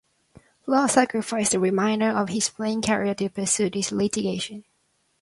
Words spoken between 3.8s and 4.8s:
litigation.